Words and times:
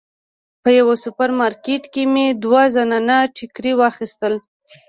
په 0.63 0.69
یوه 0.79 0.95
سوپر 1.03 1.29
مارکیټ 1.39 1.83
کې 1.93 2.03
مې 2.13 2.25
دوه 2.43 2.61
زنانه 2.75 3.17
ټیکري 3.37 3.73
واخیستل. 3.75 4.33